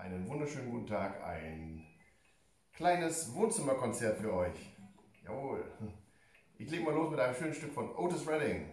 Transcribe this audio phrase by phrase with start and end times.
[0.00, 1.84] einen wunderschönen guten Tag, ein
[2.72, 4.74] kleines Wohnzimmerkonzert für euch.
[5.24, 5.62] Jawohl.
[6.56, 8.66] Ich lege mal los mit einem schönen Stück von Otis Redding.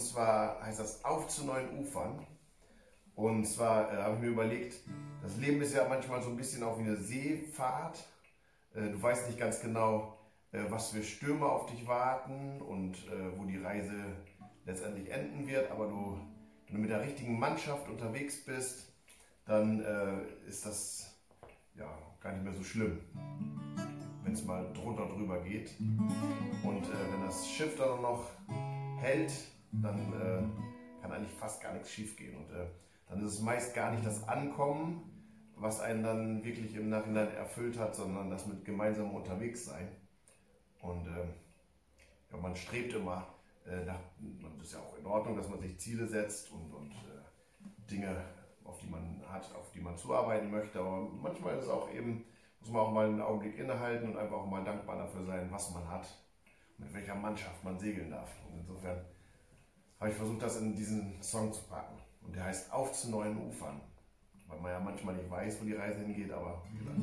[0.00, 2.26] Und zwar heißt das Auf zu neuen Ufern.
[3.14, 4.76] Und zwar äh, habe ich mir überlegt,
[5.22, 8.02] das Leben ist ja manchmal so ein bisschen auch wie eine Seefahrt.
[8.74, 10.16] Äh, du weißt nicht ganz genau,
[10.52, 13.92] äh, was für Stürme auf dich warten und äh, wo die Reise
[14.64, 16.18] letztendlich enden wird, aber du,
[16.66, 18.90] wenn du mit der richtigen Mannschaft unterwegs bist,
[19.44, 21.14] dann äh, ist das
[21.74, 21.86] ja
[22.22, 23.00] gar nicht mehr so schlimm
[24.22, 25.72] wenn es mal drunter drüber geht.
[25.80, 28.26] Und äh, wenn das Schiff dann noch
[29.00, 29.32] hält,
[29.72, 32.36] dann äh, kann eigentlich fast gar nichts schief gehen.
[32.36, 32.66] Und äh,
[33.08, 35.02] dann ist es meist gar nicht das Ankommen,
[35.56, 39.88] was einen dann wirklich im Nachhinein erfüllt hat, sondern das mit gemeinsamem Unterwegssein.
[40.80, 41.28] Und äh,
[42.32, 43.26] ja, man strebt immer
[43.66, 44.00] äh, nach,
[44.58, 48.16] das ist ja auch in Ordnung, dass man sich Ziele setzt und, und äh, Dinge,
[48.64, 50.80] auf die man hat, auf die man zuarbeiten möchte.
[50.80, 52.24] Aber manchmal ist es auch eben
[52.60, 55.72] muss man auch mal einen Augenblick innehalten und einfach auch mal dankbar dafür sein, was
[55.72, 56.06] man hat,
[56.78, 58.30] mit welcher Mannschaft man segeln darf.
[58.46, 59.04] Und insofern
[60.00, 61.94] habe ich versucht, das in diesen Song zu packen.
[62.22, 63.80] Und der heißt Auf zu neuen Ufern.
[64.48, 66.98] Weil man ja manchmal nicht weiß, wo die Reise hingeht, aber wie gesagt.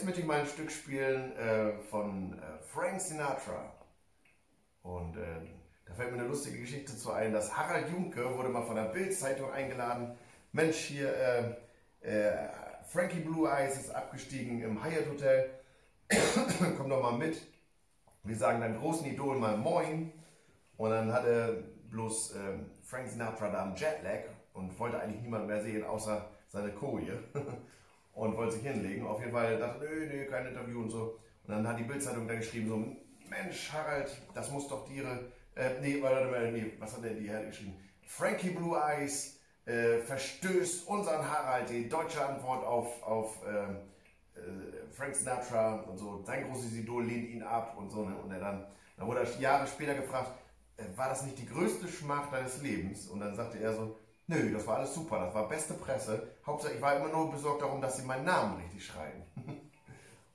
[0.00, 3.70] Jetzt möchte ich mal ein Stück spielen äh, von äh, Frank Sinatra.
[4.80, 5.20] Und äh,
[5.84, 8.84] da fällt mir eine lustige Geschichte zu ein, dass Harald Junke wurde mal von der
[8.84, 10.16] Bild-Zeitung eingeladen.
[10.52, 11.50] Mensch, hier, äh,
[12.00, 12.48] äh,
[12.86, 15.50] Frankie Blue Eyes ist abgestiegen im Hyatt Hotel.
[16.78, 17.36] Komm doch mal mit.
[18.24, 20.14] Wir sagen deinem großen Idol mal Moin.
[20.78, 24.20] Und dann hatte bloß ähm, Frank Sinatra da einen Jetlag
[24.54, 27.22] und wollte eigentlich niemand mehr sehen, außer seine Koje.
[28.14, 29.06] und wollte sich hinlegen.
[29.06, 31.18] Auf jeden Fall dachte, nö, nö, kein Interview und so.
[31.46, 32.76] Und dann hat die Bildzeitung da geschrieben, so,
[33.28, 36.02] Mensch, Harald, das muss doch Tiere, äh, nee,
[36.52, 37.74] nee, was hat denn die Herr geschrieben?
[38.02, 43.72] Frankie Blue Eyes äh, verstößt unseren Harald, die deutsche Antwort auf, auf äh,
[44.38, 46.22] äh, Frank Sinatra und so.
[46.24, 48.04] Sein großes Idol lehnt ihn ab und so.
[48.04, 48.16] Ne?
[48.16, 48.66] Und er dann,
[48.96, 50.32] dann wurde er Jahre später gefragt,
[50.76, 53.08] äh, war das nicht die größte Schmach deines Lebens?
[53.08, 53.96] Und dann sagte er so,
[54.30, 56.28] nö, das war alles super, das war beste Presse.
[56.46, 59.24] Hauptsache, ich war immer nur besorgt darum, dass sie meinen Namen richtig schreiben.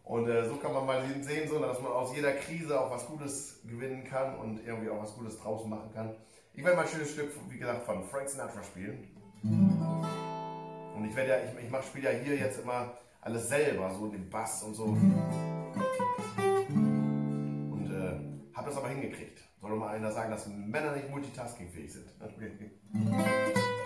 [0.04, 3.08] Und äh, so kann man mal sehen, so, dass man aus jeder Krise auch was
[3.08, 6.14] Gutes gewinnen kann und irgendwie auch was Gutes draußen machen kann.
[6.54, 9.08] Ich werde mal ein schönes Stück, wie gesagt, von Frank Sinatra spielen.
[9.42, 14.30] Und ich werde ja, ich, ich spiele ja hier jetzt immer alles selber, so den
[14.30, 14.84] Bass und so.
[14.84, 15.02] Und
[17.90, 18.20] äh,
[18.56, 19.42] habe das aber hingekriegt.
[19.60, 22.06] Soll doch mal einer sagen, dass Männer nicht multitaskingfähig sind.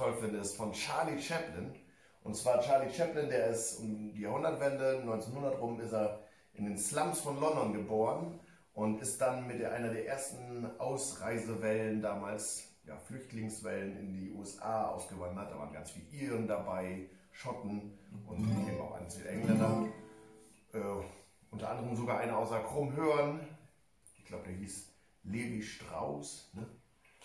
[0.00, 1.74] toll finde, ist von Charlie Chaplin.
[2.22, 6.20] Und zwar Charlie Chaplin, der ist um die Jahrhundertwende, 1900 rum, ist er
[6.54, 8.40] in den Slums von London geboren
[8.72, 15.52] und ist dann mit einer der ersten Ausreisewellen damals, ja, Flüchtlingswellen in die USA ausgewandert.
[15.52, 19.86] Da waren ganz viele Iren dabei, Schotten und eben auch ganz viele Engländer.
[20.72, 20.78] Äh,
[21.50, 23.40] unter anderem sogar einer außer Krummhörn.
[24.16, 24.92] Ich glaube, der hieß
[25.24, 26.50] Levi Strauss.
[26.54, 26.66] Ne?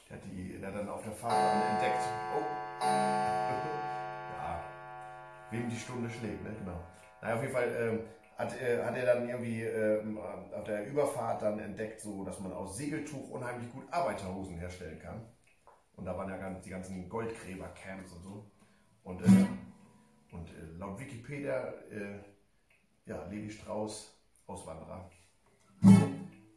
[0.09, 2.03] Der hat, die, der dann auf der Fahrt dann entdeckt.
[2.35, 2.41] Oh.
[2.85, 4.63] ja.
[5.51, 6.55] Wem die Stunde schlägt, ne?
[6.59, 6.79] Genau.
[7.21, 7.99] Naja, auf jeden Fall ähm,
[8.37, 12.51] hat, äh, hat er dann irgendwie ähm, auf der Überfahrt dann entdeckt, so dass man
[12.53, 15.21] aus Segeltuch unheimlich gut Arbeiterhosen herstellen kann.
[15.95, 18.51] Und da waren ja ganz, die ganzen Goldgräber-Camps und so.
[19.03, 19.45] Und, äh,
[20.31, 22.19] und äh, laut Wikipedia, äh,
[23.05, 24.11] ja, Levi Strauss,
[24.47, 25.09] Auswanderer.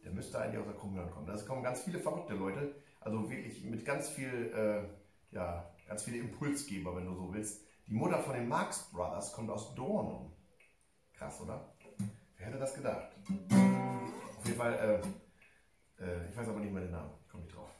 [0.03, 1.27] Der müsste eigentlich aus der Krummhörn kommen.
[1.27, 2.75] Da kommen ganz viele verrückte Leute.
[3.09, 7.65] Also wirklich mit ganz viel, äh, ja, ganz viele Impulsgeber, wenn du so willst.
[7.87, 10.31] Die Mutter von den Marx Brothers kommt aus Dornum.
[11.13, 11.73] Krass, oder?
[12.37, 13.09] Wer hätte das gedacht?
[14.37, 15.01] Auf jeden Fall,
[15.99, 17.71] äh, äh, ich weiß aber nicht mehr den Namen, ich komme nicht drauf.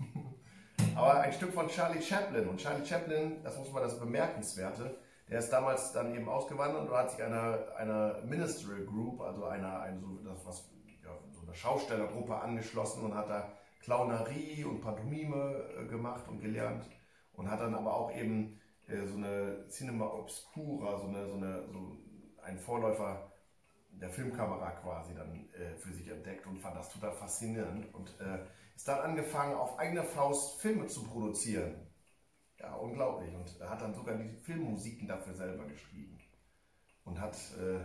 [0.96, 2.50] aber ein Stück von Charlie Chaplin.
[2.50, 4.98] Und Charlie Chaplin, das muss man das Bemerkenswerte,
[5.30, 9.80] der ist damals dann eben ausgewandert und hat sich einer, einer Ministerial Group, also einer,
[9.80, 10.50] eine, so,
[11.04, 16.90] ja, so eine Schaustellergruppe angeschlossen und hat da Clownerie und Pantomime äh, gemacht und gelernt
[17.34, 21.68] und hat dann aber auch eben äh, so eine Cinema Obscura, so, eine, so, eine,
[21.72, 21.98] so
[22.44, 23.32] ein Vorläufer
[23.92, 28.46] der Filmkamera quasi dann äh, für sich entdeckt und fand das total faszinierend und äh,
[28.76, 31.88] ist dann angefangen, auf eigene Faust Filme zu produzieren.
[32.60, 33.34] Ja, unglaublich.
[33.36, 36.20] Und hat dann sogar die Filmmusiken dafür selber geschrieben.
[37.06, 37.80] Und hat äh,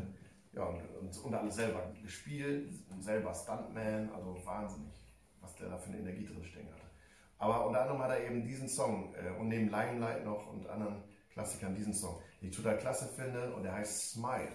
[0.57, 5.04] ja, und, und, und alles selber gespielt selber Stuntman, also wahnsinnig,
[5.45, 6.91] was der da für eine Energie drin stecken hatte.
[7.39, 11.03] Aber unter anderem hat er eben diesen Song äh, und neben Limelight noch und anderen
[11.33, 14.53] Klassikern diesen Song, den ich total klasse finde und der heißt Smile.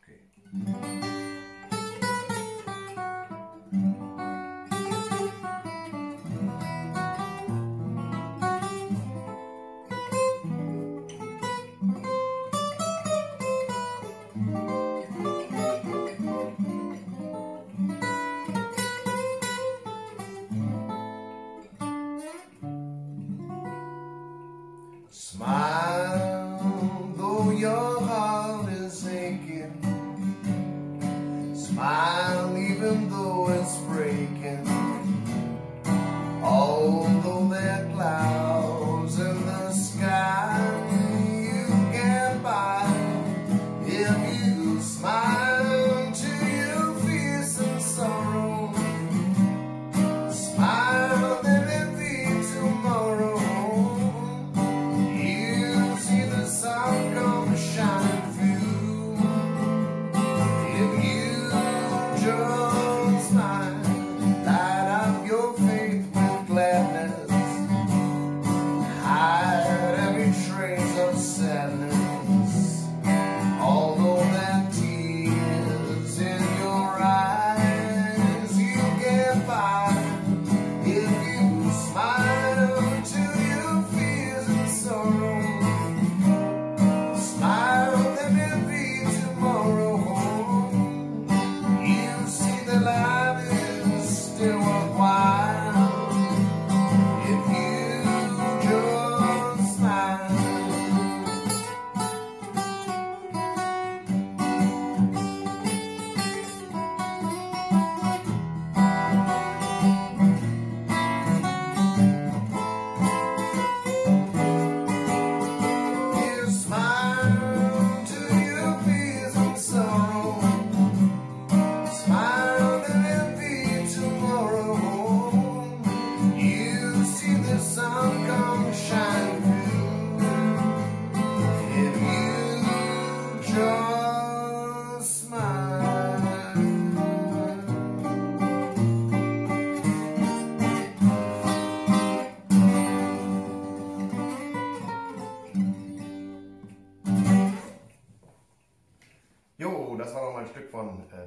[0.00, 1.33] Okay.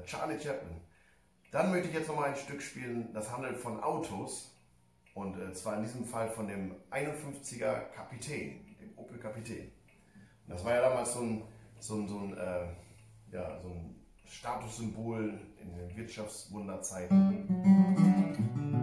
[0.05, 0.81] Charlie Chaplin.
[1.51, 4.53] Dann möchte ich jetzt noch mal ein Stück spielen, das handelt von Autos.
[5.13, 9.71] Und äh, zwar in diesem Fall von dem 51er Kapitän, dem Opel Kapitän.
[10.45, 11.41] Und das war ja damals so ein,
[11.79, 12.67] so ein, so ein, äh,
[13.31, 18.76] ja, so ein Statussymbol in den Wirtschaftswunderzeiten.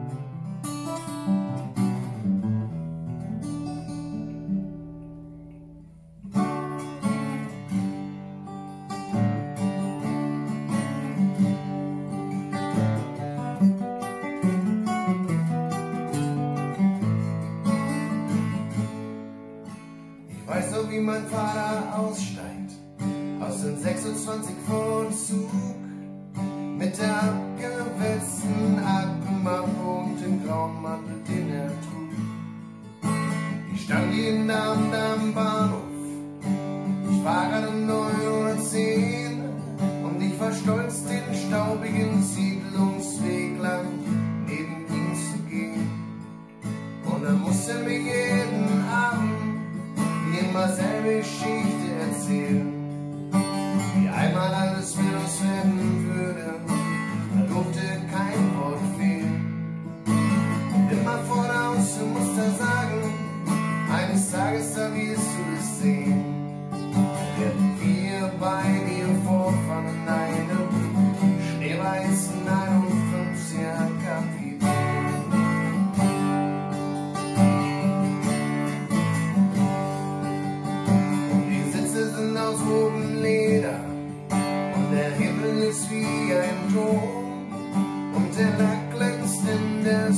[89.85, 90.12] Der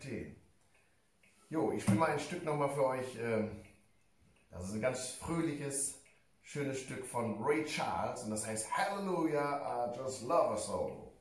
[0.00, 0.34] Kapitän.
[1.50, 3.18] Jo, ich spiele mal ein Stück nochmal für euch.
[3.20, 3.50] Ähm,
[4.50, 5.98] das ist ein ganz fröhliches,
[6.42, 11.12] schönes Stück von Ray Charles und das heißt Hallelujah, I just love a soul.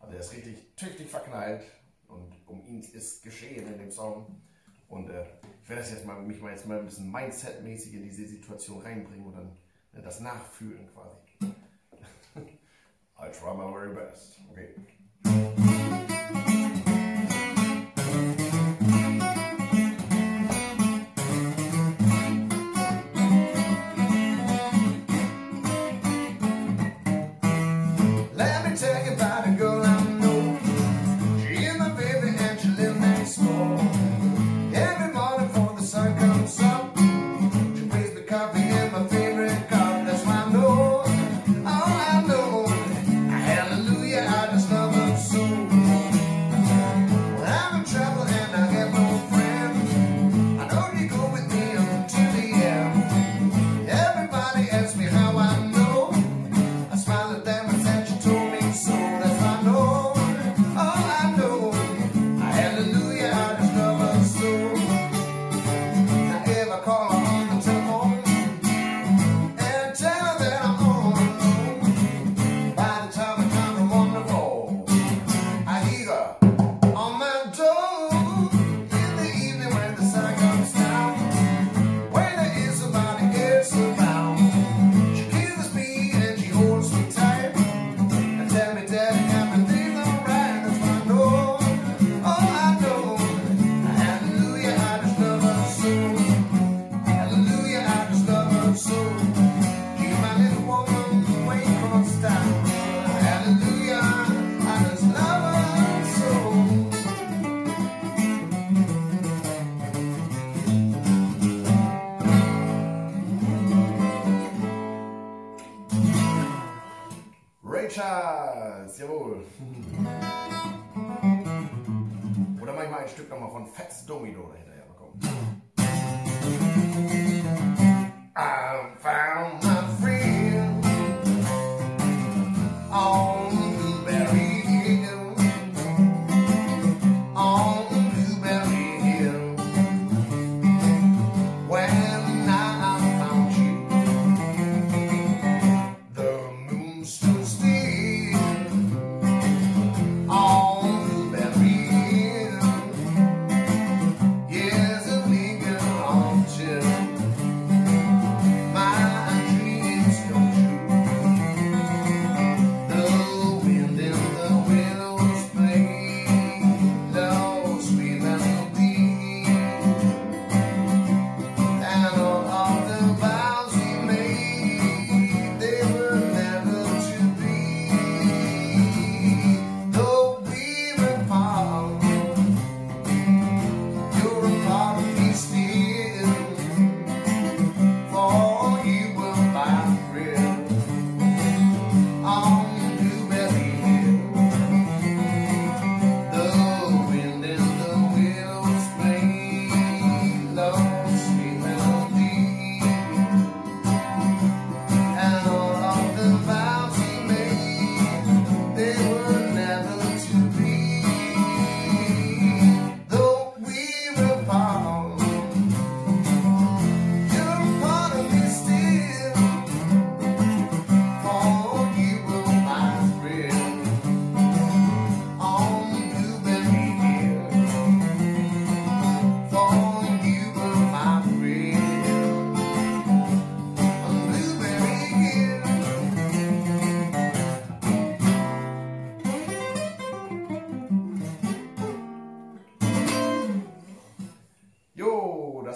[0.00, 1.64] Also er ist richtig tüchtig verknallt
[2.08, 4.42] und um ihn ist geschehen in dem Song.
[4.88, 5.24] Und äh,
[5.62, 8.82] ich werde das jetzt mal, mich mal jetzt mal ein bisschen Mindset-mäßig in diese Situation
[8.82, 9.56] reinbringen und dann
[9.92, 11.16] ne, das nachfühlen quasi.
[13.16, 14.38] I try my very best.
[14.50, 15.73] Okay.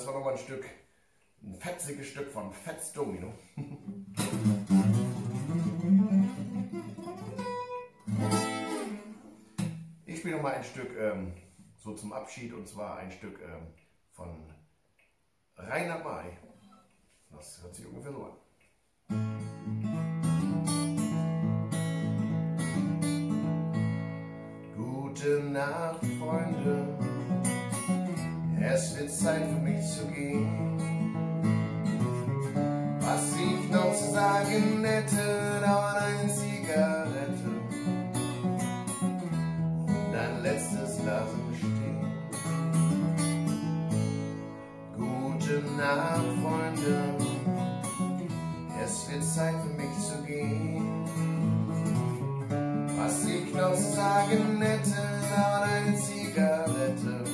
[0.08, 0.64] War nochmal ein Stück,
[1.42, 3.32] ein fetziges Stück von Fats Domino.
[10.06, 11.32] Ich spiele nochmal ein Stück ähm,
[11.76, 13.68] so zum Abschied und zwar ein Stück ähm,
[14.10, 14.52] von
[15.56, 16.36] Rainer May.
[17.30, 18.32] Das hört sich ungefähr so an.
[24.74, 26.97] Gute Nacht, Freunde.
[28.78, 30.78] Es wird Zeit für mich zu gehen.
[33.00, 37.50] Was ich noch zu sagen hätte, dauert eine Zigarette
[39.84, 42.06] und ein letztes Glas im Stehen.
[44.96, 47.16] Gute Nacht, Freunde.
[48.84, 51.04] Es wird Zeit für mich zu gehen.
[52.96, 55.02] Was ich noch zu sagen hätte,
[55.34, 57.27] dauert eine Zigarette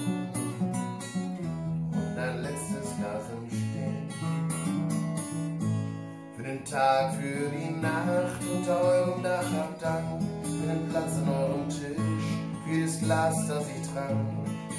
[6.75, 12.27] Tag, für die Nacht unter eurem Dach hab Dank, für den Platz an eurem Tisch,
[12.67, 14.27] für das Glas, das ich trank,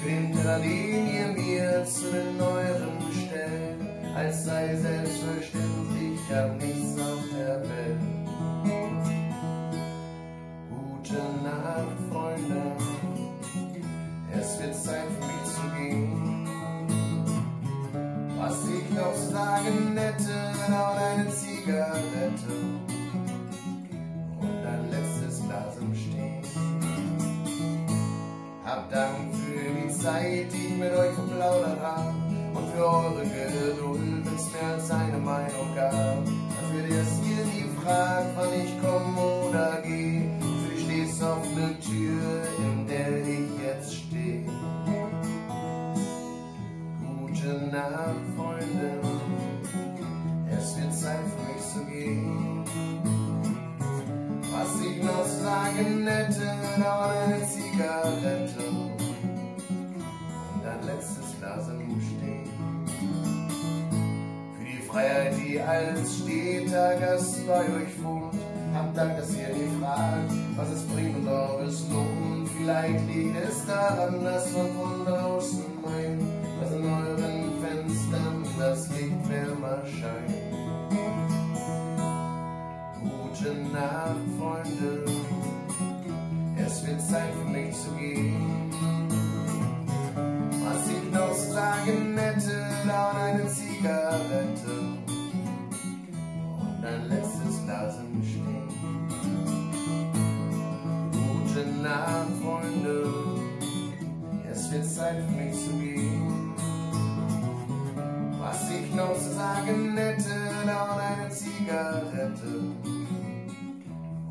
[0.02, 3.80] für den Teller, ihr mir zu den euren bestellt,
[4.14, 8.05] als sei selbstverständlich, ich hab nichts auf der Welt.
[32.76, 36.24] Für eure Geduld, wenn's mehr als eine Meinung gab.
[36.60, 38.95] Dafür, dass ihr nie fragt, wann ich komm
[65.66, 68.34] als steter Gast bei euch wohnt,
[68.72, 72.48] habt Dank, dass ihr nie fragt, was es bringt und ob es lohnt.
[72.56, 76.22] Vielleicht liegt es daran, dass von draußen meint,
[76.60, 80.34] dass in euren Fenstern das Licht wärmer scheint.
[83.00, 85.04] Gute Nacht, Freunde.
[86.64, 88.55] Es wird Zeit für mich zu gehen.
[112.36, 112.58] Zigarette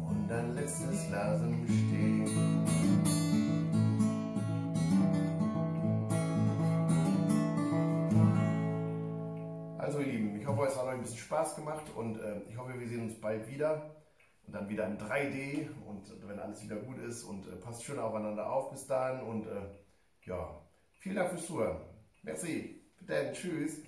[0.07, 2.27] und ein letztes Glas im Stehen.
[9.77, 12.57] Also ihr Lieben, ich hoffe, es hat euch ein bisschen Spaß gemacht und äh, ich
[12.57, 13.95] hoffe, wir sehen uns bald wieder.
[14.47, 17.83] Und dann wieder in 3D und äh, wenn alles wieder gut ist und äh, passt
[17.83, 19.69] schön aufeinander auf bis dahin und äh,
[20.25, 20.61] ja,
[20.99, 21.81] vielen Dank fürs Zuhören.
[22.21, 22.81] Merci.
[22.97, 23.33] Bis dann.
[23.33, 23.81] Tschüss.